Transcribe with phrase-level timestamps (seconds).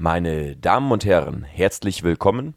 [0.00, 2.54] Meine Damen und Herren, herzlich willkommen.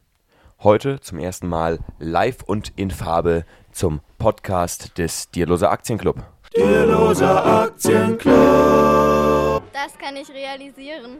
[0.62, 6.22] Heute zum ersten Mal live und in Farbe zum Podcast des Dierloser Aktienclub.
[6.56, 9.64] Dierloser Aktienclub.
[9.72, 11.18] Das kann ich realisieren.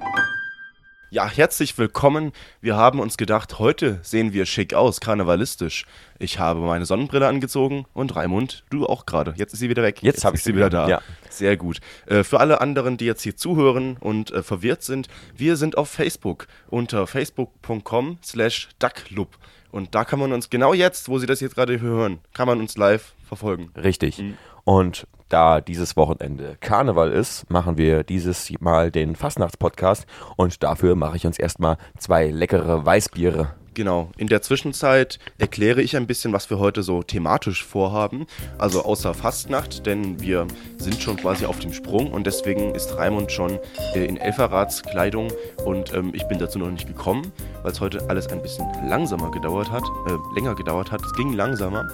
[1.12, 2.32] Ja, herzlich willkommen.
[2.62, 5.84] Wir haben uns gedacht, heute sehen wir schick aus, karnevalistisch.
[6.18, 9.34] Ich habe meine Sonnenbrille angezogen und Raimund, du auch gerade.
[9.36, 10.02] Jetzt ist sie wieder weg.
[10.02, 10.88] Jetzt, habe ich sie wieder da.
[10.88, 11.02] Ja.
[11.28, 11.80] Sehr gut.
[12.06, 15.90] Äh, für alle anderen, die jetzt hier zuhören und äh, verwirrt sind, wir sind auf
[15.90, 19.36] Facebook unter facebook.com slash ducklub.
[19.70, 22.58] Und da kann man uns genau jetzt, wo Sie das jetzt gerade hören, kann man
[22.58, 23.70] uns live verfolgen.
[23.76, 24.16] Richtig.
[24.16, 24.38] Mhm.
[24.64, 31.16] Und da dieses Wochenende Karneval ist, machen wir dieses Mal den Fastnachtspodcast und dafür mache
[31.16, 33.54] ich uns erstmal zwei leckere Weißbiere.
[33.74, 34.10] Genau.
[34.18, 38.26] In der Zwischenzeit erkläre ich ein bisschen, was wir heute so thematisch vorhaben.
[38.58, 43.32] Also außer Fastnacht, denn wir sind schon quasi auf dem Sprung und deswegen ist Raimund
[43.32, 43.58] schon
[43.94, 45.32] äh, in Elferratskleidung
[45.64, 49.30] und ähm, ich bin dazu noch nicht gekommen, weil es heute alles ein bisschen langsamer
[49.30, 51.04] gedauert hat, äh, länger gedauert hat.
[51.04, 51.88] Es ging langsamer.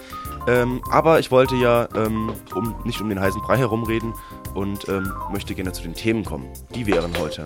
[0.46, 4.14] Ähm, aber ich wollte ja ähm, um, nicht um den heißen Brei herumreden
[4.54, 6.48] und ähm, möchte gerne zu den Themen kommen.
[6.74, 7.44] Die wären heute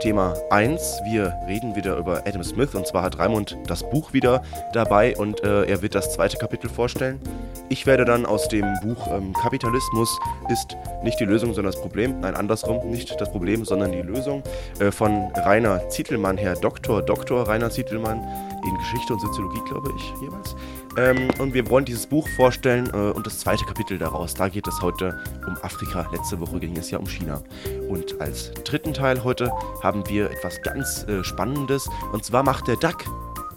[0.00, 1.00] Thema 1.
[1.10, 4.42] Wir reden wieder über Adam Smith und zwar hat Raimund das Buch wieder
[4.72, 7.20] dabei und äh, er wird das zweite Kapitel vorstellen.
[7.68, 12.20] Ich werde dann aus dem Buch ähm, Kapitalismus ist nicht die Lösung, sondern das Problem,
[12.20, 14.42] nein, andersrum, nicht das Problem, sondern die Lösung,
[14.78, 18.22] äh, von Rainer Zietelmann, Herr Doktor, Doktor Rainer Zietelmann
[18.64, 20.56] in Geschichte und Soziologie, glaube ich, jeweils.
[20.96, 24.34] Ähm, und wir wollen dieses Buch vorstellen äh, und das zweite Kapitel daraus.
[24.34, 26.08] Da geht es heute um Afrika.
[26.12, 27.42] Letzte Woche ging es ja um China.
[27.88, 29.50] Und als dritten Teil heute
[29.82, 31.88] haben wir etwas ganz äh, Spannendes.
[32.12, 33.04] Und zwar macht der Duck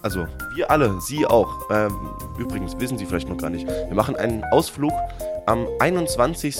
[0.02, 1.70] also wir alle, Sie auch.
[1.70, 3.66] Ähm, übrigens wissen Sie vielleicht noch gar nicht.
[3.66, 4.92] Wir machen einen Ausflug
[5.46, 6.56] am 21.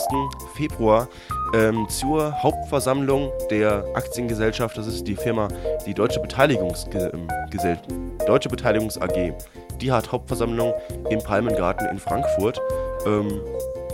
[0.55, 1.09] Februar
[1.55, 4.77] ähm, zur Hauptversammlung der Aktiengesellschaft.
[4.77, 5.49] Das ist die Firma,
[5.87, 9.33] die Deutsche Beteiligungsgesellschaft, ähm, Deutsche Beteiligungs AG.
[9.81, 10.73] Die hat Hauptversammlung
[11.11, 12.61] im Palmengarten in Frankfurt.
[13.07, 13.41] Ähm,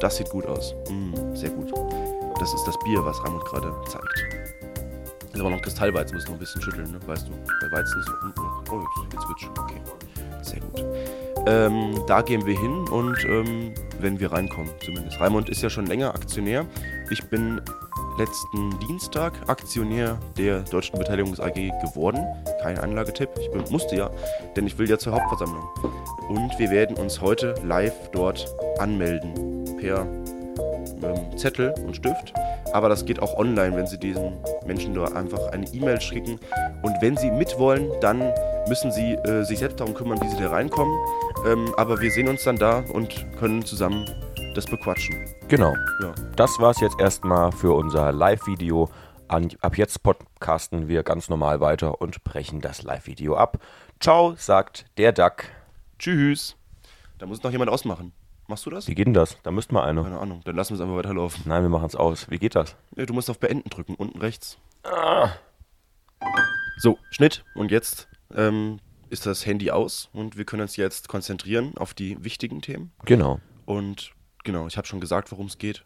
[0.00, 0.74] das sieht gut aus.
[0.90, 1.72] Mm, sehr gut.
[2.38, 4.04] Das ist das Bier, was Ramon gerade zeigt.
[5.20, 7.00] Das ist aber noch Kristallweizen, muss noch ein bisschen schütteln, ne?
[7.06, 7.32] weißt du.
[7.60, 8.62] Bei Weizen ist unten noch.
[8.70, 9.58] Oh, jetzt wird's schon.
[9.58, 9.80] Okay.
[10.42, 10.84] Sehr gut.
[11.46, 15.20] Ähm, da gehen wir hin und ähm, wenn wir reinkommen, zumindest.
[15.20, 16.66] Raimund ist ja schon länger Aktionär.
[17.10, 17.60] Ich bin
[18.18, 22.22] letzten Dienstag Aktionär der Deutschen Beteiligungs AG geworden.
[22.60, 24.10] Kein Anlagetipp, ich bin, musste ja,
[24.56, 25.66] denn ich will ja zur Hauptversammlung.
[26.28, 28.46] Und wir werden uns heute live dort
[28.78, 30.06] anmelden per
[31.02, 32.34] ähm, Zettel und Stift.
[32.74, 34.36] Aber das geht auch online, wenn Sie diesen
[34.66, 36.38] Menschen dort einfach eine E-Mail schicken.
[36.82, 38.34] Und wenn Sie mitwollen, dann
[38.68, 40.94] müssen Sie äh, sich selbst darum kümmern, wie Sie da reinkommen.
[41.46, 44.04] Ähm, aber wir sehen uns dann da und können zusammen
[44.58, 45.14] das bequatschen.
[45.46, 45.72] Genau.
[46.02, 46.12] Ja.
[46.34, 48.90] Das war es jetzt erstmal für unser Live-Video.
[49.28, 53.58] Ab jetzt podcasten wir ganz normal weiter und brechen das Live-Video ab.
[54.00, 55.44] Ciao, sagt der Duck.
[56.00, 56.56] Tschüss.
[57.18, 58.12] Da muss noch jemand ausmachen.
[58.48, 58.88] Machst du das?
[58.88, 59.36] Wie geht denn das?
[59.44, 60.02] Da müsste mal einer.
[60.02, 60.40] Keine Ahnung.
[60.44, 61.44] Dann lassen wir es einfach weiterlaufen.
[61.46, 62.28] Nein, wir machen es aus.
[62.28, 62.74] Wie geht das?
[62.96, 64.58] Ja, du musst auf Beenden drücken, unten rechts.
[64.82, 65.30] Ah.
[66.78, 67.44] So, Schnitt.
[67.54, 72.24] Und jetzt ähm, ist das Handy aus und wir können uns jetzt konzentrieren auf die
[72.24, 72.90] wichtigen Themen.
[73.04, 73.38] Genau.
[73.64, 75.84] Und genau, ich habe schon gesagt, worum es geht.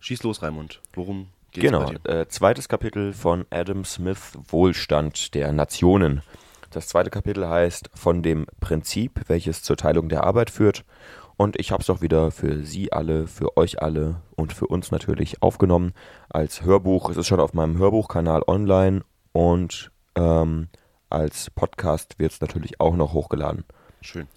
[0.00, 0.80] Schieß los, Raimund.
[0.94, 1.70] Worum geht es?
[1.70, 1.92] Genau.
[2.04, 6.22] Äh, zweites Kapitel von Adam Smith Wohlstand der Nationen.
[6.70, 10.84] Das zweite Kapitel heißt von dem Prinzip, welches zur Teilung der Arbeit führt.
[11.36, 14.90] Und ich habe es auch wieder für Sie alle, für euch alle und für uns
[14.90, 15.94] natürlich aufgenommen
[16.28, 17.08] als Hörbuch.
[17.10, 19.02] Es ist schon auf meinem Hörbuchkanal online
[19.32, 20.68] und ähm,
[21.08, 23.64] als Podcast wird es natürlich auch noch hochgeladen.
[24.02, 24.28] Schön.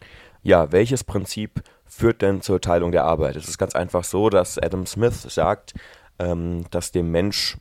[0.44, 3.38] Ja, welches Prinzip führt denn zur Teilung der Arbeit?
[3.38, 5.74] Es ist ganz einfach so, dass Adam Smith sagt,
[6.20, 7.58] ähm, dass dem Mensch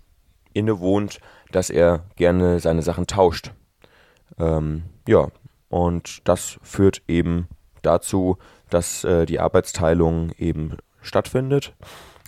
[0.52, 1.20] innewohnt,
[1.52, 3.52] dass er gerne seine Sachen tauscht.
[4.38, 5.28] Ähm, ja,
[5.68, 7.48] und das führt eben
[7.82, 8.36] dazu,
[8.68, 11.74] dass äh, die Arbeitsteilung eben stattfindet.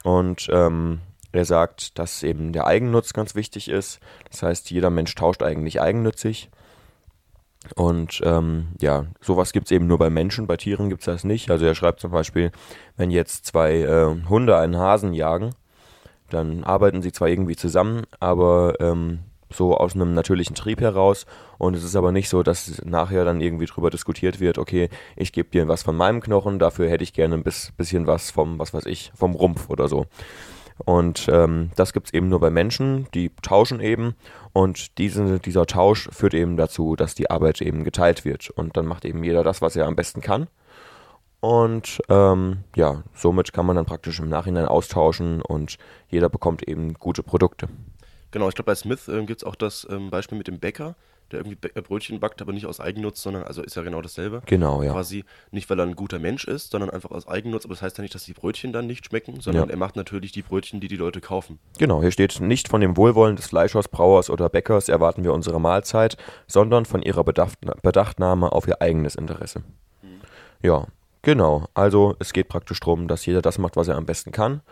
[0.04, 1.00] Und ähm,
[1.32, 3.98] er sagt, dass eben der Eigennutz ganz wichtig ist.
[4.30, 6.50] Das heißt, jeder Mensch tauscht eigentlich eigennützig.
[7.74, 11.24] Und ähm, ja, sowas gibt es eben nur bei Menschen, bei Tieren gibt es das
[11.24, 11.50] nicht.
[11.50, 12.52] Also er schreibt zum Beispiel,
[12.96, 15.54] wenn jetzt zwei äh, Hunde einen Hasen jagen,
[16.30, 19.20] dann arbeiten sie zwar irgendwie zusammen, aber ähm,
[19.50, 21.26] so aus einem natürlichen Trieb heraus.
[21.58, 25.32] Und es ist aber nicht so, dass nachher dann irgendwie drüber diskutiert wird, okay, ich
[25.32, 28.74] gebe dir was von meinem Knochen, dafür hätte ich gerne ein bisschen was vom, was
[28.74, 30.06] weiß ich, vom Rumpf oder so.
[30.78, 34.14] Und ähm, das gibt es eben nur bei Menschen, die tauschen eben.
[34.52, 38.50] Und diese, dieser Tausch führt eben dazu, dass die Arbeit eben geteilt wird.
[38.50, 40.48] Und dann macht eben jeder das, was er am besten kann.
[41.40, 45.76] Und ähm, ja, somit kann man dann praktisch im Nachhinein austauschen und
[46.08, 47.68] jeder bekommt eben gute Produkte.
[48.30, 50.96] Genau, ich glaube, bei Smith ähm, gibt es auch das ähm, Beispiel mit dem Bäcker,
[51.32, 54.42] der irgendwie äh, Brötchen backt, aber nicht aus Eigennutz, sondern, also ist ja genau dasselbe.
[54.46, 54.92] Genau, ja.
[54.92, 57.64] Quasi nicht, weil er ein guter Mensch ist, sondern einfach aus Eigennutz.
[57.64, 59.70] Aber das heißt ja nicht, dass die Brötchen dann nicht schmecken, sondern Ja.
[59.70, 61.58] er macht natürlich die Brötchen, die die Leute kaufen.
[61.78, 65.60] Genau, hier steht nicht von dem Wohlwollen des Fleischers, Brauers oder Bäckers erwarten wir unsere
[65.60, 66.16] Mahlzeit,
[66.46, 69.62] sondern von ihrer Bedacht- Bedachtnahme auf ihr eigenes Interesse.
[70.62, 70.86] Ja,
[71.22, 71.66] genau.
[71.74, 74.62] Also es geht praktisch darum, dass jeder das macht, was er am besten kann,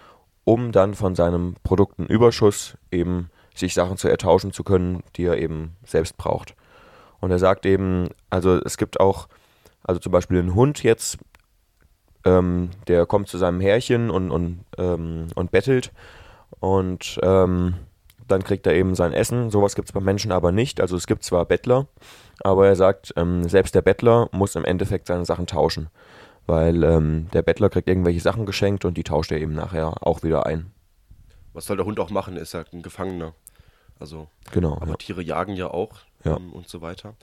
[0.44, 5.76] um dann von seinem Produktenüberschuss eben sich Sachen zu ertauschen zu können, die er eben
[5.84, 6.54] selbst braucht.
[7.20, 9.28] Und er sagt eben, also es gibt auch,
[9.84, 11.18] also zum Beispiel ein Hund jetzt,
[12.24, 15.92] ähm, der kommt zu seinem Herrchen und, und, ähm, und bettelt
[16.60, 17.74] und ähm,
[18.28, 19.50] dann kriegt er eben sein Essen.
[19.50, 20.80] Sowas gibt es beim Menschen aber nicht.
[20.80, 21.86] Also es gibt zwar Bettler,
[22.42, 25.88] aber er sagt, ähm, selbst der Bettler muss im Endeffekt seine Sachen tauschen.
[26.46, 30.22] Weil ähm, der Bettler kriegt irgendwelche Sachen geschenkt und die tauscht er eben nachher auch
[30.22, 30.72] wieder ein.
[31.52, 32.36] Was soll der Hund auch machen?
[32.36, 33.34] Er ist ja ein Gefangener.
[34.02, 34.74] Also, Genau.
[34.76, 34.96] aber Ja.
[34.96, 36.36] Tiere jagen ja auch Ja.
[36.36, 37.14] ähm, und so weiter.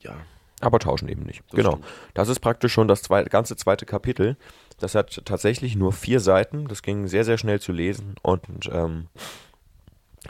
[0.00, 0.12] Ja,
[0.60, 1.42] Aber tauschen eben nicht.
[1.48, 1.70] Das genau.
[1.72, 1.86] stimmt.
[2.14, 4.36] Das ist praktisch schon das zweite, ganze zweite Kapitel.
[4.78, 6.68] Das hat tatsächlich nur vier Seiten.
[6.68, 9.08] Das ging sehr, sehr schnell zu lesen und ähm,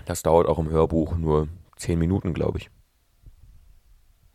[0.06, 2.70] das dauert auch im Hörbuch nur zehn Minuten, glaube ich.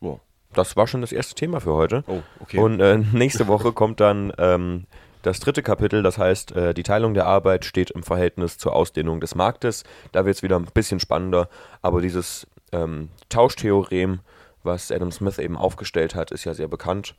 [0.01, 0.19] wow.
[0.53, 2.03] Das war schon das erste Thema für heute.
[2.07, 2.59] Oh, okay.
[2.59, 4.85] Und äh, nächste Woche kommt dann ähm,
[5.25, 9.19] das dritte Kapitel, das heißt, äh, die Teilung der Arbeit steht im Verhältnis zur Ausdehnung
[9.19, 9.83] des Marktes.
[10.11, 11.49] Da wird es wieder ein bisschen spannender,
[11.81, 14.19] aber dieses ähm, Tauschtheorem,
[14.63, 17.15] was Adam Smith eben aufgestellt hat, ist ja sehr bekannt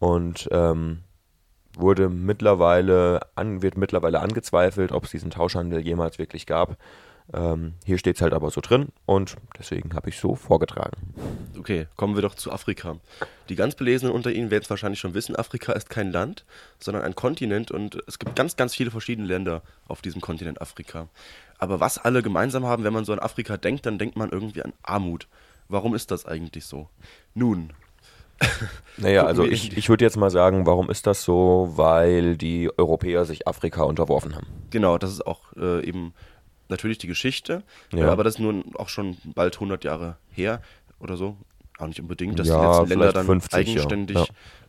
[0.00, 1.00] und ähm,
[1.76, 6.76] wurde mittlerweile an, wird mittlerweile angezweifelt, ob es diesen Tauschhandel jemals wirklich gab.
[7.32, 11.14] Ähm, hier steht es halt aber so drin und deswegen habe ich so vorgetragen.
[11.58, 12.96] Okay, kommen wir doch zu Afrika.
[13.48, 16.44] Die ganz Belesenen unter Ihnen werden es wahrscheinlich schon wissen, Afrika ist kein Land,
[16.78, 21.08] sondern ein Kontinent und es gibt ganz, ganz viele verschiedene Länder auf diesem Kontinent Afrika.
[21.58, 24.62] Aber was alle gemeinsam haben, wenn man so an Afrika denkt, dann denkt man irgendwie
[24.62, 25.26] an Armut.
[25.68, 26.90] Warum ist das eigentlich so?
[27.32, 27.72] Nun,
[28.96, 31.72] Naja, also ich, ich würde jetzt mal sagen, warum ist das so?
[31.74, 34.46] Weil die Europäer sich Afrika unterworfen haben.
[34.70, 36.14] genau, das ist auch äh, eben
[36.74, 37.62] natürlich die Geschichte,
[37.92, 38.10] Ja.
[38.12, 40.60] aber das ist nun auch schon bald 100 Jahre her
[41.00, 41.36] oder so.
[41.78, 43.58] Auch nicht unbedingt, dass Ja, die letzten Länder dann 50, ja.
[43.58, 44.18] eigenständig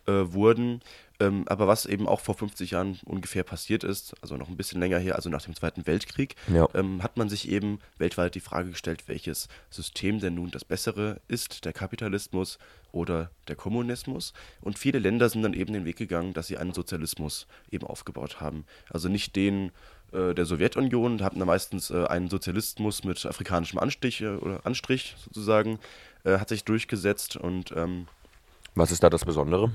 [0.07, 0.81] Äh, wurden.
[1.19, 4.79] Ähm, aber was eben auch vor 50 Jahren ungefähr passiert ist, also noch ein bisschen
[4.79, 6.67] länger her, also nach dem Zweiten Weltkrieg, Ja.
[6.75, 11.21] ähm, hat man sich eben weltweit die Frage gestellt, welches System denn nun das bessere
[11.27, 12.59] ist, der Kapitalismus
[12.91, 14.33] oder der Kommunismus.
[14.61, 18.39] Und viele Länder sind dann eben den Weg gegangen, dass sie einen Sozialismus eben aufgebaut
[18.41, 18.65] haben.
[18.91, 19.71] Also nicht den
[20.11, 25.79] der Sowjetunion, hatten da meistens äh, einen Sozialismus mit afrikanischem Anstich äh, oder Anstrich sozusagen,
[26.23, 28.07] äh, hat sich durchgesetzt und ähm,
[28.75, 29.71] Was ist da das Besondere?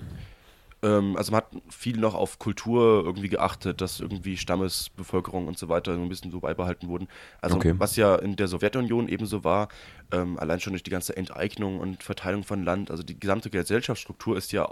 [0.82, 5.68] ähm, also man hat viel noch auf Kultur irgendwie geachtet, dass irgendwie Stammesbevölkerung und so
[5.68, 7.08] weiter so ein bisschen so beibehalten wurden.
[7.40, 7.74] Also Okay.
[7.78, 9.68] was ja in der Sowjetunion ebenso war,
[10.10, 14.36] ähm, allein schon durch die ganze Enteignung und Verteilung von Land, also die gesamte Gesellschaftsstruktur
[14.36, 14.64] ist ja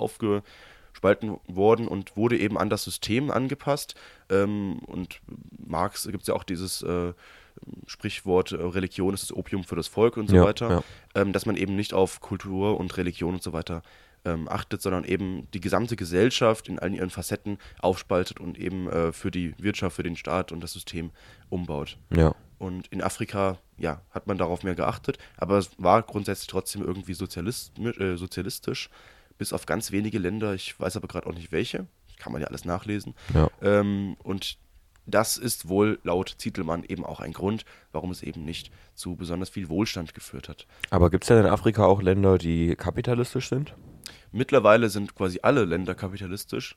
[0.99, 3.95] aufgespalten worden und wurde eben an das System angepasst.
[4.29, 5.21] Ähm, und
[5.65, 7.13] Marx gibt es ja auch dieses äh,
[7.87, 10.83] Sprichwort, äh, Religion ist das Opium für das Volk und so Ja, weiter, ja.
[11.15, 13.83] ähm, dass man eben nicht auf Kultur und Religion und so weiter
[14.25, 19.13] ähm, achtet, sondern eben die gesamte Gesellschaft in allen ihren Facetten aufspaltet und eben äh,
[19.13, 21.11] für die Wirtschaft, für den Staat und das System
[21.49, 21.97] umbaut.
[22.15, 22.35] Ja.
[22.59, 27.15] Und in Afrika, ja, hat man darauf mehr geachtet, aber es war grundsätzlich trotzdem irgendwie
[27.15, 28.91] sozialist, äh, sozialistisch,
[29.39, 31.87] bis auf ganz wenige Länder, ich weiß aber gerade auch nicht welche,
[32.19, 33.15] kann man ja alles nachlesen.
[33.33, 33.49] Ja.
[33.63, 34.59] Ähm, und
[35.07, 39.49] das ist wohl laut Zietelmann eben auch ein Grund, warum es eben nicht zu besonders
[39.49, 40.67] viel Wohlstand geführt hat.
[40.91, 43.75] Aber gibt es denn in Afrika auch Länder, die kapitalistisch sind?
[44.33, 46.77] Mittlerweile sind quasi alle Länder kapitalistisch.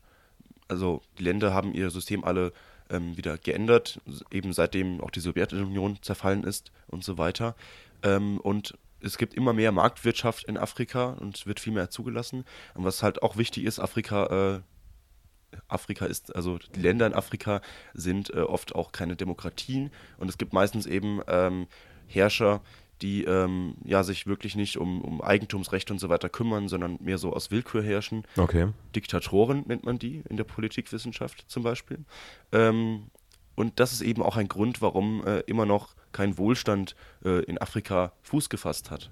[0.70, 2.54] Also die Länder haben ihr System alle
[2.90, 4.00] ähm, wieder geändert,
[4.32, 7.56] eben seitdem auch die Sowjetunion zerfallen ist und so weiter.
[8.04, 12.46] Ähm, und es gibt immer mehr Marktwirtschaft in Afrika und wird viel mehr zugelassen.
[12.74, 17.62] Und was halt auch wichtig ist, Afrika, äh, Afrika ist, also die Länder in Afrika
[17.94, 21.68] sind äh, oft auch keine Demokratien und es gibt meistens eben ähm,
[22.08, 22.62] Herrscher,
[23.02, 27.18] die ähm, ja sich wirklich nicht um, um Eigentumsrechte und so weiter kümmern, sondern mehr
[27.18, 28.26] so aus Willkür herrschen.
[28.38, 28.68] Okay.
[28.96, 32.06] Diktatoren nennt man die in der Politikwissenschaft zum Beispiel.
[32.52, 33.08] Ähm,
[33.56, 37.58] und das ist eben auch ein Grund, warum äh, immer noch kein Wohlstand äh, in
[37.60, 39.12] Afrika Fuß gefasst hat.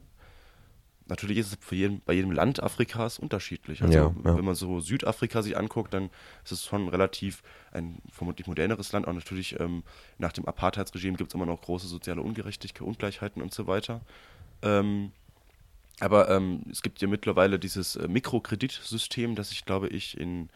[1.10, 3.82] Natürlich ist es jeden, bei jedem Land Afrikas unterschiedlich.
[3.82, 4.38] Also Ja, ja.
[4.38, 6.12] wenn man so Südafrika sich anguckt, dann
[6.44, 7.42] ist es schon relativ
[7.72, 9.08] ein vermutlich moderneres Land.
[9.08, 9.82] Und natürlich ähm,
[10.20, 14.02] nach dem Apartheidsregime gibt es immer noch große soziale Ungerechtigkeit, Ungleichheiten und so weiter.
[14.62, 15.12] Ähm,
[16.00, 20.50] aber ähm, es gibt ja mittlerweile dieses äh, Mikrokreditsystem, das sich, glaube ich, in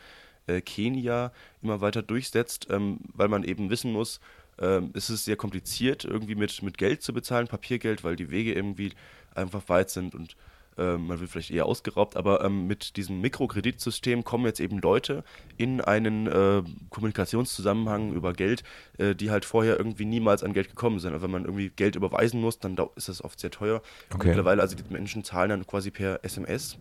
[0.45, 1.31] äh, Kenia
[1.63, 4.19] immer weiter durchsetzt, ähm, weil man eben wissen muss,
[4.59, 8.53] ähm, ist es sehr kompliziert, irgendwie mit, mit Geld zu bezahlen, Papiergeld, weil die Wege
[8.53, 8.93] irgendwie
[9.35, 10.35] einfach weit sind und
[10.77, 15.23] ähm, man wird vielleicht eher ausgeraubt, aber ähm, mit diesem Mikrokreditsystem kommen jetzt eben Leute
[15.57, 18.63] in einen äh, Kommunikationszusammenhang über Geld,
[18.97, 21.13] äh, die halt vorher irgendwie niemals an Geld gekommen sind.
[21.13, 23.81] Also wenn man irgendwie Geld überweisen muss, dann ist das oft sehr teuer.
[24.13, 24.29] Okay.
[24.29, 26.77] Mittlerweile, also die Menschen zahlen dann quasi per SMS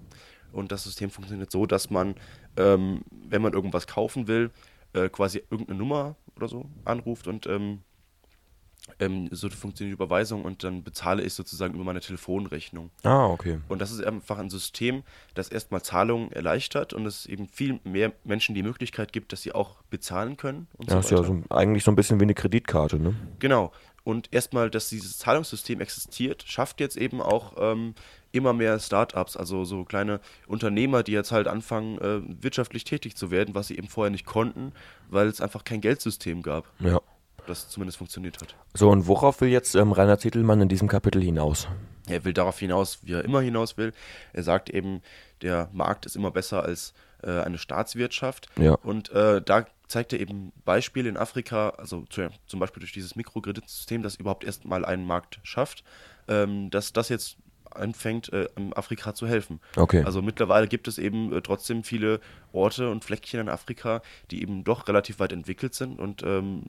[0.52, 2.14] und das System funktioniert so, dass man,
[2.57, 4.50] ähm, wenn man irgendwas kaufen will,
[4.95, 7.81] äh, quasi irgendeine Nummer oder so anruft und ähm,
[8.99, 12.91] ähm, so funktioniert die Überweisung und dann bezahle ich sozusagen über meine Telefonrechnung.
[13.05, 13.61] Ah, okay.
[13.69, 18.12] Und das ist einfach ein System, das erstmal Zahlungen erleichtert und es eben viel mehr
[18.25, 20.67] Menschen die Möglichkeit gibt, dass sie auch bezahlen können.
[20.77, 23.15] Und Ja, so ist ja so, eigentlich so ein bisschen wie eine Kreditkarte, ne?
[23.39, 23.73] Genau.
[24.05, 27.95] Und erstmal, dass dieses Zahlungssystem existiert, schafft jetzt eben auch ähm,
[28.33, 33.31] immer mehr Startups, also so kleine Unternehmer, die jetzt halt anfangen, äh, wirtschaftlich tätig zu
[33.31, 34.73] werden, was sie eben vorher nicht konnten,
[35.09, 37.01] weil es einfach kein Geldsystem gab, Ja.
[37.47, 38.55] das zumindest funktioniert hat.
[38.75, 41.69] So, und worauf will jetzt ähm, Rainer Zittelmann in diesem Kapitel hinaus?
[42.09, 43.93] Er will darauf hinaus, wie er immer hinaus will.
[44.33, 45.03] Er sagt eben,
[45.43, 48.49] der Markt ist immer besser als äh, eine Staatswirtschaft.
[48.59, 48.75] Ja.
[48.83, 53.15] Und äh, da zeigt er eben Beispiele in Afrika, also zu, zum Beispiel durch dieses
[53.15, 55.85] Mikrokreditsystem, das überhaupt erst mal einen Markt schafft,
[56.29, 57.37] ähm, dass das jetzt
[57.76, 59.61] anfängt, äh, Afrika zu helfen.
[59.76, 60.02] Okay.
[60.05, 62.21] Also mittlerweile gibt es eben äh, trotzdem viele
[62.52, 66.64] Orte und Fleckchen in Afrika, die eben doch relativ weit entwickelt sind und ähm,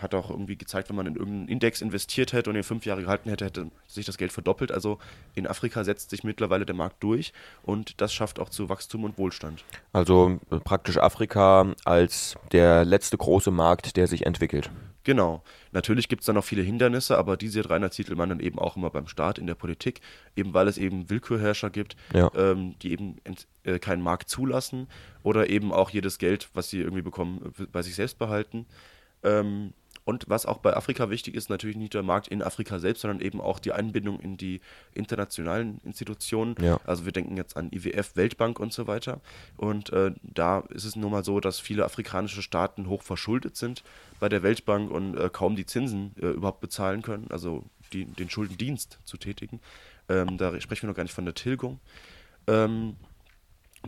[0.00, 3.02] hat auch irgendwie gezeigt, wenn man in irgendeinen Index investiert hätte und ihn fünf Jahre
[3.02, 4.72] gehalten hätte, hätte sich das Geld verdoppelt.
[4.72, 4.98] Also
[5.34, 9.18] in Afrika setzt sich mittlerweile der Markt durch und das schafft auch zu Wachstum und
[9.18, 9.64] Wohlstand.
[9.92, 14.70] Also äh, praktisch Afrika als der letzte große Markt, der sich entwickelt.
[15.04, 15.42] Genau.
[15.72, 18.76] Natürlich gibt es da noch viele Hindernisse, aber die sieht Rainer Zietelmann dann eben auch
[18.76, 20.00] immer beim Staat in der Politik,
[20.36, 22.30] eben weil es eben Willkürherrscher gibt, Ja.
[22.36, 24.88] ähm, die eben ent, äh, keinen Markt zulassen
[25.22, 28.66] oder eben auch jedes Geld, was sie irgendwie bekommen, bei sich selbst behalten.
[29.22, 29.72] Ähm,
[30.10, 33.20] und was auch bei Afrika wichtig ist, natürlich nicht der Markt in Afrika selbst, sondern
[33.20, 34.60] eben auch die Einbindung in die
[34.92, 36.56] internationalen Institutionen.
[36.60, 36.80] Ja.
[36.84, 39.20] Also wir denken jetzt an IWF, Weltbank und so weiter.
[39.56, 43.84] Und äh, da ist es nun mal so, dass viele afrikanische Staaten hoch verschuldet sind
[44.18, 47.62] bei der Weltbank und äh, kaum die Zinsen äh, überhaupt bezahlen können, also
[47.92, 49.60] die, den Schuldendienst zu tätigen.
[50.08, 51.78] Ähm, da sprechen wir noch gar nicht von der Tilgung.
[52.48, 52.96] Ähm,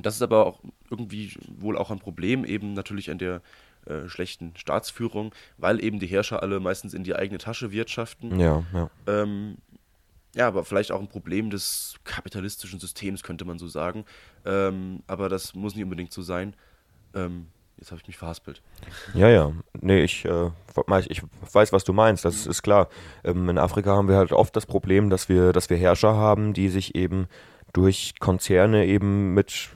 [0.01, 3.43] das ist aber auch irgendwie wohl auch ein Problem, eben natürlich an der
[3.87, 8.39] äh, schlechten Staatsführung, weil eben die Herrscher alle meistens in die eigene Tasche wirtschaften.
[8.39, 8.91] Ja, ja.
[9.07, 9.57] Ähm,
[10.35, 14.05] ja, aber vielleicht auch ein Problem des kapitalistischen Systems, könnte man so sagen.
[14.47, 16.55] Ähm, aber das muss nicht unbedingt so sein.
[17.15, 18.63] Ähm, jetzt habe ich mich verhaspelt.
[19.13, 19.53] Ja, ja.
[19.81, 21.23] Nee, ich, äh, weiß- ich
[21.53, 22.25] weiß, was du meinst.
[22.25, 22.89] Das ist klar.
[23.25, 26.55] Ähm, in Afrika haben wir halt oft das Problem, dass wir, dass wir Herrscher haben,
[26.55, 27.27] die sich eben
[27.75, 29.71] durch Konzerne eben mit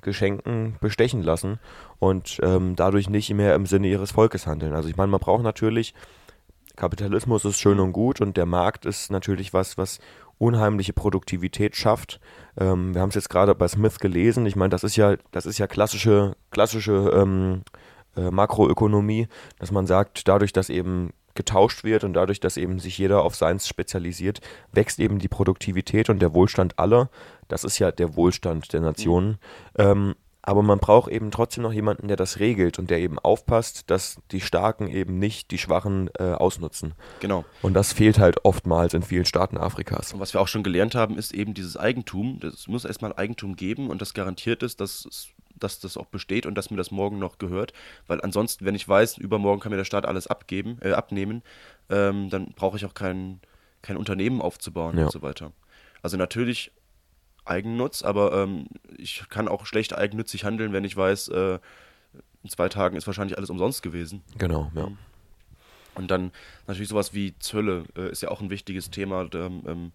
[0.00, 1.58] Geschenken bestechen lassen
[1.98, 4.74] und ähm, dadurch nicht mehr im Sinne ihres Volkes handeln.
[4.74, 5.94] Also ich meine, man braucht natürlich,
[6.76, 10.00] Kapitalismus ist schön und gut und der Markt ist natürlich was, was
[10.38, 12.20] unheimliche Produktivität schafft.
[12.58, 14.46] Ähm, wir haben es jetzt gerade bei Smith gelesen.
[14.46, 17.62] Ich meine, das ist ja, das ist ja klassische, klassische ähm,
[18.16, 22.96] äh, Makroökonomie, dass man sagt, dadurch, dass eben getauscht wird und dadurch, dass eben sich
[22.98, 24.40] jeder auf seins spezialisiert,
[24.72, 27.10] wächst eben die Produktivität und der Wohlstand aller.
[27.48, 29.38] Das ist ja der Wohlstand der Nationen.
[29.76, 30.14] Ähm,
[30.46, 34.18] aber man braucht eben trotzdem noch jemanden, der das regelt und der eben aufpasst, dass
[34.30, 36.92] die Starken eben nicht die Schwachen äh, ausnutzen.
[37.20, 37.44] Genau.
[37.62, 40.12] Und das fehlt halt oftmals in vielen Staaten Afrikas.
[40.12, 42.40] Und was wir auch schon gelernt haben, ist eben dieses Eigentum.
[42.42, 46.44] Es muss erstmal Eigentum geben und das garantiert ist, dass, es- dass das auch besteht
[46.44, 47.72] und dass mir das morgen noch gehört.
[48.06, 51.42] Weil ansonsten, wenn ich weiß, übermorgen kann mir der Staat alles abgeben, äh, abnehmen,
[51.88, 53.40] ähm, dann brauche ich auch kein,
[53.80, 55.04] kein Unternehmen aufzubauen Ja.
[55.04, 55.52] und so weiter.
[56.02, 56.70] Also natürlich
[57.44, 61.58] Eigennutz, aber ähm, ich kann auch schlecht eigennützig handeln, wenn ich weiß, äh,
[62.42, 64.22] in zwei Tagen ist wahrscheinlich alles umsonst gewesen.
[64.38, 64.88] Genau, ja.
[65.94, 66.32] Und dann
[66.66, 69.28] natürlich sowas wie Zölle äh, ist ja auch ein wichtiges Thema.
[69.34, 69.90] Ähm, äh,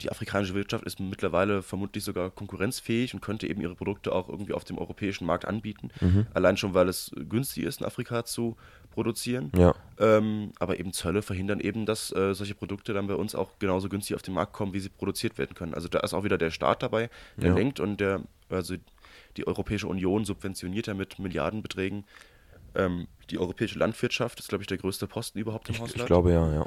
[0.00, 4.52] die afrikanische Wirtschaft ist mittlerweile vermutlich sogar konkurrenzfähig und könnte eben ihre Produkte auch irgendwie
[4.52, 5.90] auf dem europäischen Markt anbieten.
[6.34, 8.56] Allein schon, weil es günstig ist, in Afrika zu
[8.92, 9.50] produzieren.
[9.56, 9.74] Ja.
[9.98, 13.88] Ähm, aber eben Zölle verhindern eben, dass äh, solche Produkte dann bei uns auch genauso
[13.88, 15.74] günstig auf den Markt kommen, wie sie produziert werden können.
[15.74, 17.54] Also da ist auch wieder der Staat dabei, der Ja.
[17.56, 18.76] lenkt und der, also
[19.36, 22.04] die Europäische Union subventioniert ja mit Milliardenbeträgen
[22.74, 24.38] ähm, die europäische Landwirtschaft.
[24.38, 26.00] Ist, glaube ich, der größte Posten überhaupt im Ich, Haushalt.
[26.00, 26.66] ich glaube ja, ja.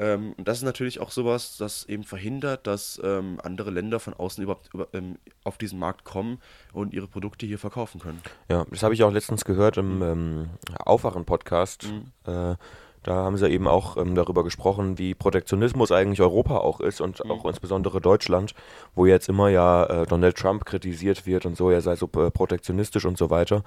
[0.00, 4.14] Ähm, und das ist natürlich auch sowas, das eben verhindert, dass ähm, andere Länder von
[4.14, 6.38] außen überhaupt über, ähm, auf diesen Markt kommen
[6.72, 8.22] und ihre Produkte hier verkaufen können.
[8.48, 10.50] Ja, das habe ich auch letztens gehört im ähm,
[10.86, 11.86] Aufwachen-Podcast.
[12.26, 12.56] Äh,
[13.02, 17.24] Da haben sie eben auch ähm, darüber gesprochen, wie Protektionismus eigentlich Europa auch ist und
[17.24, 17.30] mhm.
[17.30, 18.52] auch insbesondere Deutschland,
[18.94, 22.30] wo jetzt immer ja äh, Donald Trump kritisiert wird und so, er sei so äh,
[22.30, 23.62] protektionistisch und so weiter.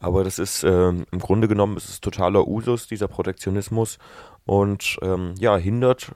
[0.00, 3.96] Aber das ist ähm, im Grunde genommen ist es totaler Usus, dieser Protektionismus
[4.46, 6.12] und ähm, ja, hindert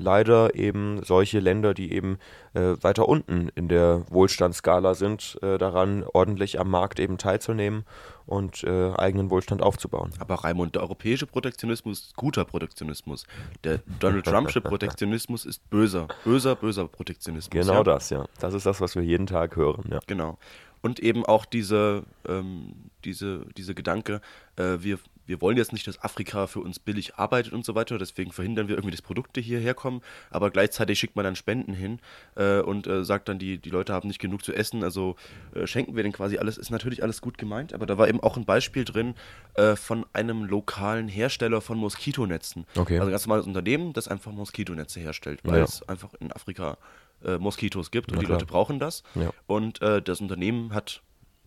[0.00, 2.18] leider eben solche Länder, die eben
[2.54, 7.84] äh, weiter unten in der Wohlstandsskala sind, äh, daran ordentlich am Markt eben teilzunehmen
[8.26, 10.12] und äh, eigenen Wohlstand aufzubauen.
[10.18, 13.26] Aber Raimund, der europäische Protektionismus ist guter Protektionismus.
[13.62, 17.50] Der Donald Trumpsche Protektionismus ist böser, böser, böser Protektionismus.
[17.50, 17.82] Genau ja?
[17.84, 18.24] das, ja.
[18.40, 19.84] Das ist das, was wir jeden Tag hören.
[19.90, 20.00] Ja.
[20.06, 20.38] Genau.
[20.82, 24.22] Und eben auch diese, ähm, diese, diese Gedanke,
[24.56, 24.98] äh, wir
[25.30, 28.68] wir wollen jetzt nicht, dass Afrika für uns billig arbeitet und so weiter, deswegen verhindern
[28.68, 32.00] wir irgendwie, dass Produkte hierher kommen, aber gleichzeitig schickt man dann Spenden hin
[32.34, 35.14] äh, und äh, sagt dann, die, die Leute haben nicht genug zu essen, also
[35.54, 38.20] äh, schenken wir denen quasi alles, ist natürlich alles gut gemeint, aber da war eben
[38.20, 39.14] auch ein Beispiel drin
[39.54, 42.66] äh, von einem lokalen Hersteller von Moskitonetzen.
[42.76, 42.98] Okay.
[42.98, 45.64] Also ein ganz normales Unternehmen, das einfach Moskitonetze herstellt, weil ja.
[45.64, 46.76] es einfach in Afrika
[47.24, 48.38] äh, Moskitos gibt und Na die klar.
[48.38, 49.04] Leute brauchen das.
[49.14, 49.30] Ja.
[49.46, 51.02] Und äh, das Unternehmen hat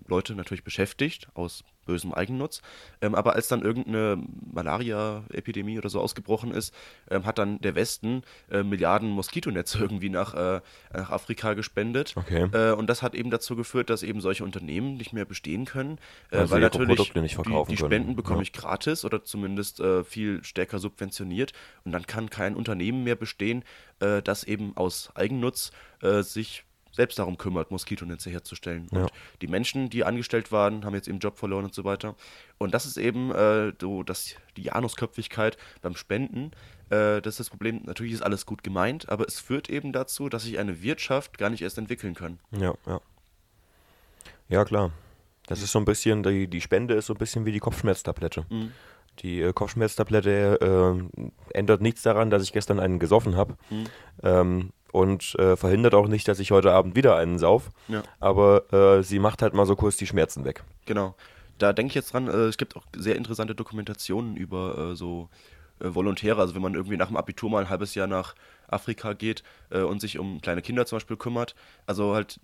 [0.07, 2.61] Leute natürlich beschäftigt aus bösem Eigennutz.
[3.01, 4.21] Ähm, aber als dann irgendeine
[4.53, 6.73] Malaria-Epidemie oder so ausgebrochen ist,
[7.09, 10.61] ähm, hat dann der Westen äh, Milliarden Moskitonetze irgendwie nach, äh,
[10.93, 12.13] nach Afrika gespendet.
[12.15, 12.49] Okay.
[12.53, 15.99] Äh, und das hat eben dazu geführt, dass eben solche Unternehmen nicht mehr bestehen können,
[16.31, 17.21] also weil natürlich die,
[17.69, 18.43] die, Spenden bekomme ja.
[18.43, 21.53] ich gratis oder zumindest äh, viel stärker subventioniert.
[21.83, 23.63] Und dann kann kein Unternehmen mehr bestehen,
[23.99, 25.71] äh, das eben aus Eigennutz
[26.21, 28.87] sich selbst darum kümmert, Moskitonetze herzustellen.
[28.91, 29.01] Ja.
[29.01, 32.15] Und die Menschen, die angestellt waren, haben jetzt ihren Job verloren und so weiter.
[32.57, 36.51] Und das ist eben äh, so, dass die Janusköpfigkeit beim Spenden,
[36.89, 37.81] äh, das ist das Problem.
[37.85, 41.49] Natürlich ist alles gut gemeint, aber es führt eben dazu, dass sich eine Wirtschaft gar
[41.49, 42.39] nicht erst entwickeln kann.
[42.51, 43.01] Ja, ja.
[44.49, 44.91] Ja, klar.
[45.47, 48.45] Das ist so ein bisschen, die, die Spende ist so ein bisschen wie die Kopfschmerztablette.
[48.49, 48.71] Mhm.
[49.19, 53.57] Die äh, Kopfschmerztablette äh, ändert nichts daran, dass ich gestern einen gesoffen habe.
[53.69, 53.85] Mhm.
[54.21, 57.71] Ähm, und äh, verhindert auch nicht, dass ich heute Abend wieder einen sauf.
[57.87, 58.03] Ja.
[58.19, 60.63] Aber äh, sie macht halt mal so kurz die Schmerzen weg.
[60.85, 61.15] Genau.
[61.57, 65.29] Da denke ich jetzt dran, äh, es gibt auch sehr interessante Dokumentationen über äh, so
[65.79, 66.39] äh, Volontäre.
[66.39, 68.35] Also wenn man irgendwie nach dem Abitur mal ein halbes Jahr nach
[68.67, 71.55] Afrika geht äh, und sich um kleine Kinder zum Beispiel kümmert.
[71.87, 72.39] Also halt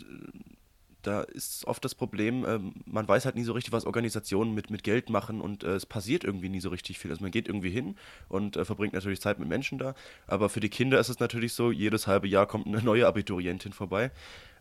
[1.02, 4.70] da ist oft das Problem, äh, man weiß halt nie so richtig, was Organisationen mit,
[4.70, 7.12] mit Geld machen und äh, es passiert irgendwie nie so richtig viel.
[7.12, 7.96] Also man geht irgendwie hin
[8.28, 9.96] und äh, verbringt natürlich Zeit mit Menschen da,
[10.28, 13.74] aber für die Kinder ist es natürlich so, jedes halbe Jahr kommt eine neue Abiturientin
[13.74, 14.12] vorbei.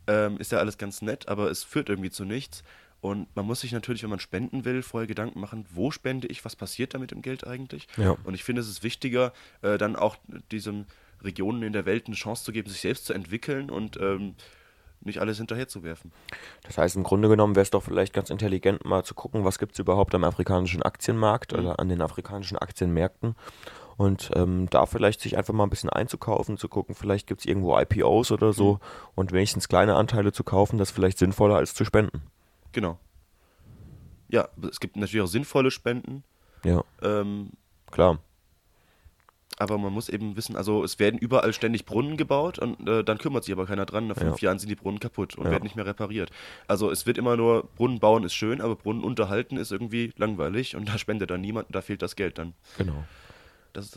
[0.06, 2.62] Ähm, ist ja alles ganz nett, aber es führt irgendwie zu nichts.
[3.00, 6.44] Und man muss sich natürlich, wenn man spenden will, vorher Gedanken machen, wo spende ich,
[6.44, 7.86] was passiert damit im Geld eigentlich.
[7.96, 8.16] Ja.
[8.24, 10.16] Und ich finde, es ist wichtiger, äh, dann auch
[10.50, 10.86] diesen
[11.22, 14.34] Regionen in der Welt eine Chance zu geben, sich selbst zu entwickeln und ähm,
[15.00, 16.12] nicht alles hinterherzuwerfen.
[16.64, 19.58] Das heißt, im Grunde genommen wäre es doch vielleicht ganz intelligent, mal zu gucken, was
[19.58, 21.58] gibt es überhaupt am afrikanischen Aktienmarkt mhm.
[21.58, 23.34] oder an den afrikanischen Aktienmärkten
[23.96, 27.46] und ähm, da vielleicht sich einfach mal ein bisschen einzukaufen, zu gucken, vielleicht gibt es
[27.46, 28.78] irgendwo IPOs oder so mhm.
[29.14, 32.22] und wenigstens kleine Anteile zu kaufen, das ist vielleicht sinnvoller als zu spenden.
[32.72, 32.98] Genau.
[34.28, 36.22] Ja, es gibt natürlich auch sinnvolle Spenden.
[36.64, 36.84] Ja.
[37.02, 37.50] Ähm,
[37.90, 38.18] Klar
[39.58, 43.18] aber man muss eben wissen, also es werden überall ständig Brunnen gebaut und äh, dann
[43.18, 44.06] kümmert sich aber keiner dran.
[44.06, 44.48] Nach fünf ja.
[44.48, 45.50] Jahren sind die Brunnen kaputt und ja.
[45.50, 46.30] werden nicht mehr repariert.
[46.68, 50.76] Also es wird immer nur, Brunnen bauen ist schön, aber Brunnen unterhalten ist irgendwie langweilig
[50.76, 52.54] und da spendet dann niemand und da fehlt das Geld dann.
[52.76, 53.04] Genau.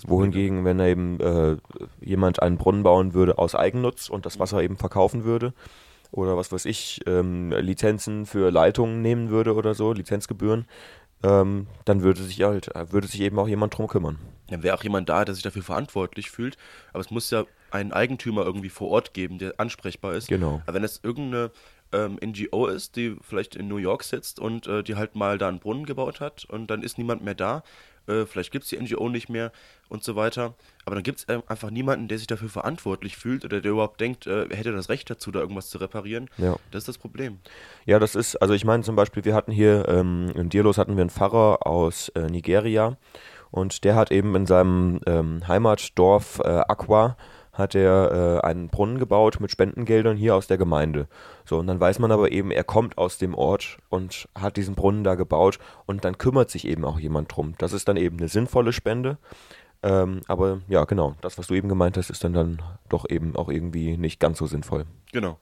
[0.05, 1.57] Wohingegen, wenn er eben äh,
[2.01, 5.53] jemand einen Brunnen bauen würde aus Eigennutz und das Wasser eben verkaufen würde,
[6.11, 10.65] oder was weiß ich, ähm, Lizenzen für Leitungen nehmen würde oder so, Lizenzgebühren,
[11.23, 14.17] ähm, dann würde sich halt, würde sich eben auch jemand drum kümmern.
[14.49, 16.57] Dann wäre auch jemand da, der sich dafür verantwortlich fühlt.
[16.91, 20.27] Aber es muss ja einen Eigentümer irgendwie vor Ort geben, der ansprechbar ist.
[20.27, 20.61] Genau.
[20.65, 21.51] Aber wenn es irgendeine
[21.93, 25.47] ähm, NGO ist, die vielleicht in New York sitzt und äh, die halt mal da
[25.47, 27.63] einen Brunnen gebaut hat und dann ist niemand mehr da,
[28.11, 29.51] äh, vielleicht gibt es die NGO nicht mehr
[29.89, 30.53] und so weiter.
[30.85, 33.99] Aber dann gibt es äh, einfach niemanden, der sich dafür verantwortlich fühlt oder der überhaupt
[34.01, 36.29] denkt, äh, er hätte das Recht dazu, da irgendwas zu reparieren.
[36.37, 36.55] Ja.
[36.71, 37.39] Das ist das Problem.
[37.85, 40.95] Ja, das ist, also ich meine zum Beispiel, wir hatten hier ähm, in Dirlos hatten
[40.95, 42.97] wir einen Pfarrer aus äh, Nigeria
[43.51, 47.17] und der hat eben in seinem ähm, Heimatdorf äh, Aqua
[47.53, 51.07] hat er äh, einen Brunnen gebaut mit Spendengeldern hier aus der Gemeinde.
[51.45, 54.75] So, und dann weiß man aber eben, er kommt aus dem Ort und hat diesen
[54.75, 57.53] Brunnen da gebaut und dann kümmert sich eben auch jemand drum.
[57.57, 59.17] Das ist dann eben eine sinnvolle Spende.
[59.83, 63.35] Ähm, aber ja, genau, das, was du eben gemeint hast, ist dann, dann doch eben
[63.35, 64.85] auch irgendwie nicht ganz so sinnvoll.
[65.11, 65.39] Genau.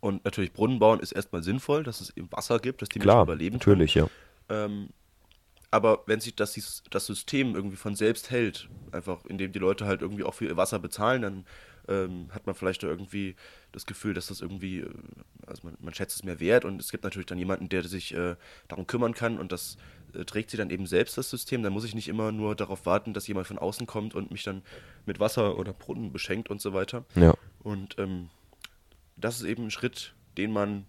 [0.00, 3.18] Und natürlich Brunnen bauen ist erstmal sinnvoll, dass es eben Wasser gibt, dass die Klar,
[3.18, 4.10] Menschen überleben natürlich, können.
[4.48, 4.64] ja.
[4.64, 4.88] Ähm,
[5.72, 10.02] aber wenn sich das, das System irgendwie von selbst hält, einfach indem die Leute halt
[10.02, 11.46] irgendwie auch für ihr Wasser bezahlen, dann
[11.88, 13.36] ähm, hat man vielleicht irgendwie
[13.72, 14.90] das Gefühl, dass das irgendwie, äh,
[15.46, 18.14] also man, man, schätzt es mehr wert und es gibt natürlich dann jemanden, der sich
[18.14, 18.36] äh,
[18.68, 19.78] darum kümmern kann und das
[20.14, 21.62] äh, trägt sie dann eben selbst das System.
[21.62, 24.42] Dann muss ich nicht immer nur darauf warten, dass jemand von außen kommt und mich
[24.42, 24.62] dann
[25.06, 27.06] mit Wasser oder Brunnen beschenkt und so weiter.
[27.14, 27.34] Ja.
[27.60, 28.28] Und ähm,
[29.16, 30.84] das ist eben ein Schritt, den man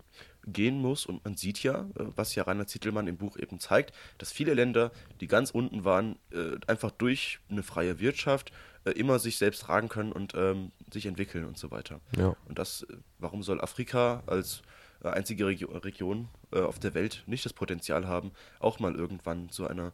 [0.46, 1.06] gehen muss.
[1.06, 4.54] Und man sieht ja, äh, was ja Rainer Zittelmann im Buch eben zeigt, dass viele
[4.54, 8.52] Länder, die ganz unten waren, äh, einfach durch eine freie Wirtschaft
[8.86, 12.00] äh, immer sich selbst tragen können und ähm, sich entwickeln und so weiter.
[12.18, 12.36] Ja.
[12.48, 12.86] Und das,
[13.20, 14.62] warum soll Afrika als
[15.02, 19.92] einzige Regio Region auf der Welt nicht das Potenzial haben, auch mal irgendwann zu einer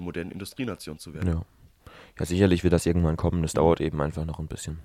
[0.00, 1.28] modernen Industrienation zu werden?
[1.28, 1.44] Ja.
[2.18, 3.42] ja, sicherlich wird das irgendwann kommen.
[3.42, 4.78] Das dauert eben einfach noch ein bisschen.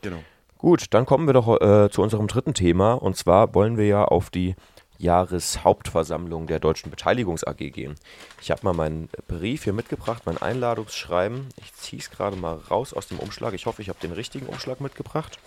[0.00, 0.22] Genau.
[0.58, 2.94] Gut, dann kommen wir doch äh, zu unserem dritten Thema.
[2.94, 4.56] Und zwar wollen wir ja auf die
[4.98, 7.94] Jahreshauptversammlung der Deutschen Beteiligungs AG gehen.
[8.40, 11.48] Ich habe mal meinen Brief hier mitgebracht, mein Einladungsschreiben.
[11.56, 13.54] Ich ziehe es gerade mal raus aus dem Umschlag.
[13.54, 15.38] Ich hoffe, ich habe den richtigen Umschlag mitgebracht.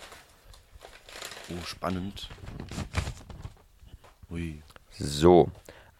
[1.50, 2.30] Oh, spannend.
[4.30, 4.62] Ui.
[4.98, 5.50] So,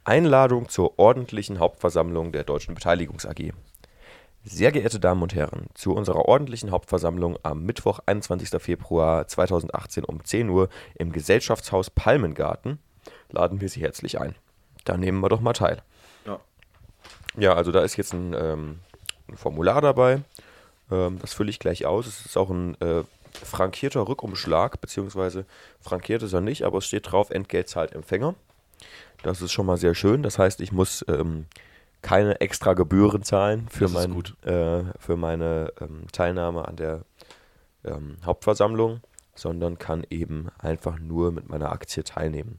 [0.05, 3.53] Einladung zur ordentlichen Hauptversammlung der Deutschen Beteiligungs AG.
[4.45, 8.61] Sehr geehrte Damen und Herren, zu unserer ordentlichen Hauptversammlung am Mittwoch, 21.
[8.61, 12.81] Februar 2018 um 10 Uhr im Gesellschaftshaus Palmengarten
[13.31, 14.35] laden wir Sie herzlich ein.
[14.85, 15.83] Da nehmen wir doch mal teil.
[16.27, 16.41] Ja,
[17.37, 18.81] ja also da ist jetzt ein, ähm,
[19.29, 20.23] ein Formular dabei.
[20.91, 22.09] Ähm, das fülle ich gleich aus.
[22.09, 23.05] Es ist auch ein äh,
[23.45, 25.47] frankierter Rückumschlag, beziehungsweise
[25.81, 28.35] frankiert ist er nicht, aber es steht drauf, Entgelt zahlt Empfänger.
[29.23, 30.25] Das ist schon mal sehr schön.
[30.25, 31.47] Das heißt, ich muss ähm,
[32.03, 34.13] keine extra Gebühren zahlen für, mein,
[34.43, 37.05] äh, für meine ähm, Teilnahme an der
[37.85, 39.01] ähm, Hauptversammlung,
[39.35, 42.59] sondern kann eben einfach nur mit meiner Aktie teilnehmen.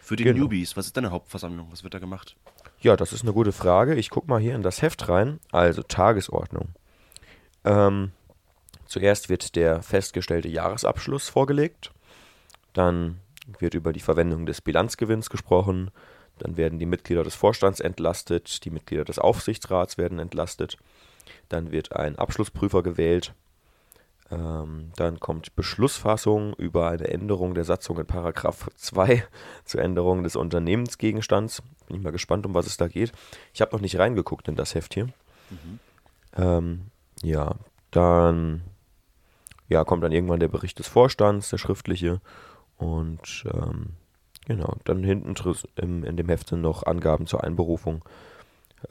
[0.00, 0.44] Für die genau.
[0.44, 1.68] Newbies, was ist deine Hauptversammlung?
[1.70, 2.36] Was wird da gemacht?
[2.80, 3.94] Ja, das ist eine gute Frage.
[3.96, 5.40] Ich gucke mal hier in das Heft rein.
[5.52, 6.68] Also Tagesordnung.
[7.64, 8.12] Ähm,
[8.86, 11.92] zuerst wird der festgestellte Jahresabschluss vorgelegt.
[12.72, 13.18] Dann
[13.58, 15.90] wird über die Verwendung des Bilanzgewinns gesprochen.
[16.38, 20.76] Dann werden die Mitglieder des Vorstands entlastet, die Mitglieder des Aufsichtsrats werden entlastet.
[21.48, 23.34] Dann wird ein Abschlussprüfer gewählt.
[24.30, 29.24] Ähm, dann kommt Beschlussfassung über eine Änderung der Satzung in Paragraph 2
[29.64, 31.62] zur Änderung des Unternehmensgegenstands.
[31.86, 33.12] Bin ich mal gespannt, um was es da geht.
[33.54, 35.06] Ich habe noch nicht reingeguckt in das Heft hier.
[35.50, 35.78] Mhm.
[36.36, 36.80] Ähm,
[37.22, 37.54] ja,
[37.90, 38.62] dann
[39.68, 42.20] ja, kommt dann irgendwann der Bericht des Vorstands, der schriftliche.
[42.76, 43.94] Und ähm,
[44.48, 45.34] Genau, dann hinten
[45.76, 48.02] im, in dem Heft sind noch Angaben zur Einberufung.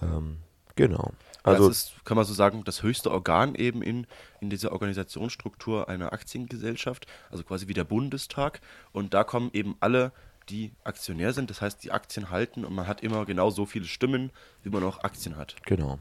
[0.02, 0.38] Ähm,
[0.76, 1.12] genau.
[1.42, 4.06] Also das ist, kann man so sagen, das höchste Organ eben in,
[4.40, 8.62] in dieser Organisationsstruktur einer Aktiengesellschaft, also quasi wie der Bundestag.
[8.92, 10.12] Und da kommen eben alle,
[10.50, 13.86] die Aktionär sind, das heißt, die Aktien halten und man hat immer genau so viele
[13.86, 15.56] Stimmen, wie man auch Aktien hat.
[15.66, 15.98] Genau.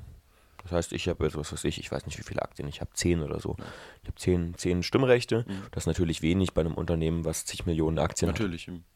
[0.64, 2.90] Das heißt, ich habe was weiß ich, ich weiß nicht, wie viele Aktien, ich habe
[2.92, 3.56] zehn oder so.
[4.02, 5.44] Ich habe zehn, zehn Stimmrechte.
[5.48, 5.62] Mhm.
[5.70, 8.66] Das ist natürlich wenig bei einem Unternehmen, was zig Millionen Aktien natürlich.
[8.66, 8.74] hat.
[8.74, 8.95] Natürlich.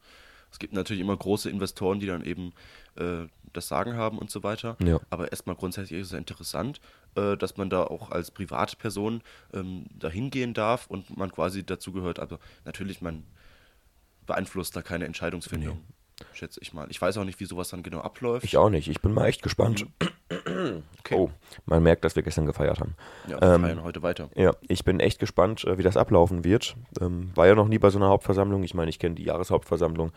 [0.51, 2.53] Es gibt natürlich immer große Investoren, die dann eben
[2.95, 4.77] äh, das Sagen haben und so weiter.
[4.83, 4.99] Ja.
[5.09, 6.79] Aber erstmal grundsätzlich ist es interessant,
[7.15, 9.21] äh, dass man da auch als Privatperson
[9.53, 12.19] ähm, dahin gehen darf und man quasi dazu gehört.
[12.19, 13.23] Also natürlich, man
[14.25, 15.77] beeinflusst da keine Entscheidungsfindung.
[15.77, 15.95] Nee
[16.33, 16.87] schätze ich mal.
[16.89, 18.45] Ich weiß auch nicht, wie sowas dann genau abläuft.
[18.45, 18.87] Ich auch nicht.
[18.87, 19.85] Ich bin mal echt gespannt.
[20.99, 21.15] Okay.
[21.15, 21.29] Oh,
[21.65, 22.95] man merkt, dass wir gestern gefeiert haben.
[23.27, 24.29] Ja, wir ähm, feiern heute weiter.
[24.35, 26.75] Ja, ich bin echt gespannt, äh, wie das ablaufen wird.
[26.99, 28.63] Ähm, war ja noch nie bei so einer Hauptversammlung.
[28.63, 30.11] Ich meine, ich kenne die Jahreshauptversammlung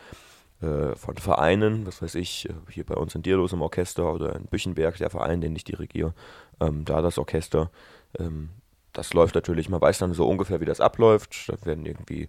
[0.61, 4.37] äh, von Vereinen, was weiß ich, äh, hier bei uns in Dierlos im Orchester oder
[4.37, 6.15] in Büchenberg, der Verein, den ich dirigiere,
[6.61, 7.71] ähm, da das Orchester.
[8.19, 8.51] Ähm,
[8.93, 11.49] das läuft natürlich, man weiß dann so ungefähr, wie das abläuft.
[11.49, 12.29] Da werden irgendwie,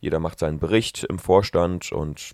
[0.00, 2.32] jeder macht seinen Bericht im Vorstand und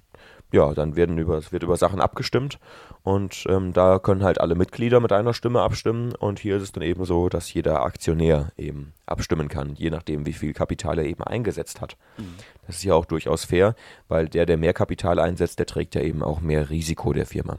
[0.52, 2.58] ja, dann werden über, wird über Sachen abgestimmt
[3.02, 6.72] und ähm, da können halt alle Mitglieder mit einer Stimme abstimmen und hier ist es
[6.72, 11.04] dann eben so, dass jeder Aktionär eben abstimmen kann, je nachdem, wie viel Kapital er
[11.04, 11.96] eben eingesetzt hat.
[12.16, 12.37] Mhm.
[12.66, 13.74] Das ist ja auch durchaus fair,
[14.08, 17.58] weil der, der mehr Kapital einsetzt, der trägt ja eben auch mehr Risiko der Firma.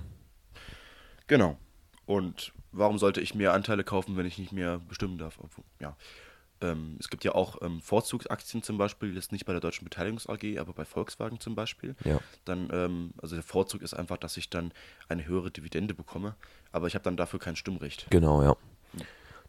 [1.28, 1.58] Genau.
[2.06, 5.38] Und warum sollte ich mehr Anteile kaufen, wenn ich nicht mehr bestimmen darf?
[5.80, 5.95] Ja,
[6.62, 10.28] ähm, es gibt ja auch ähm, Vorzugsaktien zum Beispiel, jetzt nicht bei der Deutschen Beteiligungs
[10.28, 11.95] AG, aber bei Volkswagen zum Beispiel.
[12.04, 12.19] Ja.
[12.45, 14.74] Dann, ähm, also der Vorzug ist einfach, dass ich dann
[15.08, 16.36] eine höhere Dividende bekomme,
[16.72, 18.08] aber ich habe dann dafür kein Stimmrecht.
[18.10, 18.56] Genau, ja.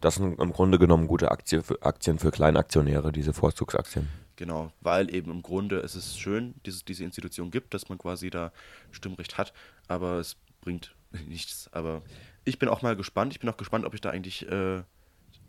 [0.00, 4.08] Das sind im Grunde genommen gute Aktie für, Aktien für Kleinaktionäre, diese Vorzugsaktien.
[4.36, 7.98] Genau, weil eben im Grunde es ist schön, dass es diese Institution gibt, dass man
[7.98, 8.52] quasi da
[8.92, 9.52] Stimmrecht hat,
[9.88, 10.94] aber es bringt
[11.28, 11.68] nichts.
[11.72, 12.02] Aber
[12.44, 13.34] ich bin auch mal gespannt.
[13.34, 14.82] Ich bin auch gespannt, ob ich da eigentlich äh,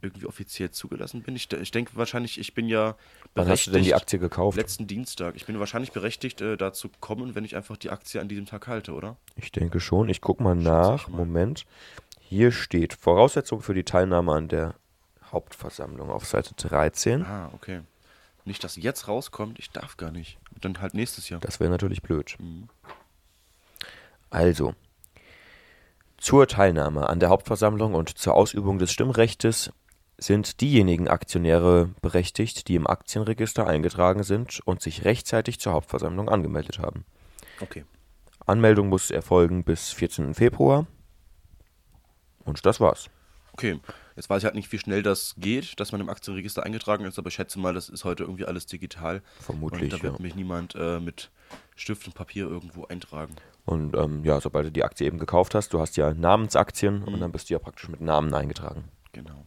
[0.01, 1.35] irgendwie offiziell zugelassen bin.
[1.35, 2.95] Ich, ich denke wahrscheinlich, ich bin ja
[3.35, 4.57] Wann hast du denn die Aktie gekauft?
[4.57, 5.35] Letzten Dienstag.
[5.35, 8.45] Ich bin wahrscheinlich berechtigt, äh, da zu kommen, wenn ich einfach die Aktie an diesem
[8.45, 9.17] Tag halte, oder?
[9.35, 10.09] Ich denke schon.
[10.09, 11.07] Ich gucke mal nach.
[11.07, 11.17] Mal.
[11.17, 11.65] Moment.
[12.19, 14.75] Hier steht Voraussetzung für die Teilnahme an der
[15.31, 17.23] Hauptversammlung auf Seite 13.
[17.23, 17.81] Ah, okay.
[18.45, 20.39] Nicht, dass jetzt rauskommt, ich darf gar nicht.
[20.59, 21.39] Dann halt nächstes Jahr.
[21.41, 22.37] Das wäre natürlich blöd.
[24.29, 24.73] Also,
[26.17, 29.71] zur Teilnahme an der Hauptversammlung und zur Ausübung des Stimmrechtes
[30.21, 36.79] sind diejenigen Aktionäre berechtigt, die im Aktienregister eingetragen sind und sich rechtzeitig zur Hauptversammlung angemeldet
[36.79, 37.05] haben.
[37.59, 37.85] Okay.
[38.45, 40.33] Anmeldung muss erfolgen bis 14.
[40.33, 40.85] Februar.
[42.45, 43.09] Und das war's.
[43.53, 43.79] Okay.
[44.15, 47.17] Jetzt weiß ich halt nicht, wie schnell das geht, dass man im Aktienregister eingetragen ist,
[47.17, 49.21] aber ich schätze mal, das ist heute irgendwie alles digital.
[49.39, 50.21] Vermutlich, Und da wird ja.
[50.21, 51.31] mich niemand äh, mit
[51.75, 53.35] Stift und Papier irgendwo eintragen.
[53.65, 57.19] Und ähm, ja, sobald du die Aktie eben gekauft hast, du hast ja Namensaktien und
[57.19, 58.83] dann bist du ja praktisch mit Namen eingetragen.
[59.13, 59.45] Genau.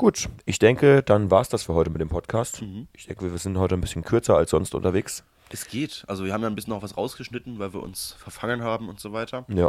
[0.00, 2.62] Gut, ich denke, dann war's das für heute mit dem Podcast.
[2.94, 5.24] Ich denke, wir sind heute ein bisschen kürzer als sonst unterwegs.
[5.50, 6.04] Es geht.
[6.08, 8.98] Also wir haben ja ein bisschen noch was rausgeschnitten, weil wir uns verfangen haben und
[8.98, 9.44] so weiter.
[9.48, 9.68] Ja,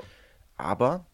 [0.55, 1.05] Aber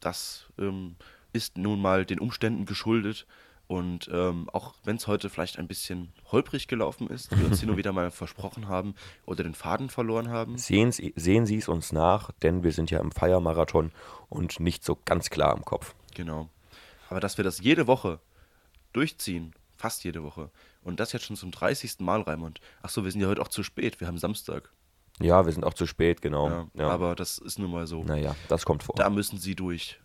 [0.00, 0.96] das ähm,
[1.32, 3.24] ist nun mal den Umständen geschuldet.
[3.68, 7.68] Und ähm, auch wenn es heute vielleicht ein bisschen holprig gelaufen ist, wir uns hier
[7.68, 11.68] nur wieder mal versprochen haben oder den Faden verloren haben, sehen, Sie- sehen Sie es
[11.68, 13.92] uns nach, denn wir sind ja im Feiermarathon
[14.28, 15.94] und nicht so ganz klar im Kopf.
[16.14, 16.48] genau.
[17.14, 18.18] Aber dass wir das jede Woche
[18.92, 20.50] durchziehen, fast jede Woche,
[20.82, 22.00] und das jetzt schon zum 30.
[22.00, 22.60] Mal, Raimund.
[22.82, 24.68] Ach so, wir sind ja heute auch zu spät, wir haben Samstag.
[25.20, 26.48] Ja, wir sind auch zu spät, genau.
[26.48, 28.02] Ja, Ja, Aber das ist nun mal so.
[28.02, 28.96] naja, das kommt vor.
[28.96, 30.00] Da müssen Sie durch.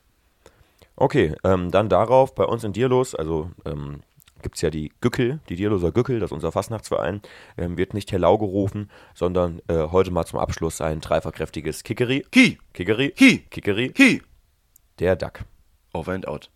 [0.95, 4.01] Okay, ähm, dann darauf bei uns in Dierlos, also ähm,
[4.43, 7.23] gibt es ja die Gückel, die Dierloser Gückel, das ist unser Fastnachtsverein,
[7.57, 12.23] ähm, wird nicht Hellau gerufen, sondern äh, heute mal zum Abschluss ein dreifachkräftiges Kickeri.
[12.35, 12.59] Hi!
[12.71, 13.15] Kickeri.
[13.19, 13.39] Hi!
[13.49, 13.93] Kickeri.
[13.97, 14.21] Hi!
[14.99, 15.39] Der Duck.
[15.91, 16.51] Over and out.